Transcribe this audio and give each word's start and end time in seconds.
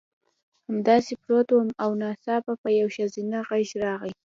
همداسې 0.67 1.13
پروت 1.23 1.47
وم 1.51 1.67
او 1.83 1.89
ناڅاپه 2.01 2.69
یو 2.79 2.87
ښځینه 2.95 3.37
غږ 3.47 3.69
راغی 3.83 4.11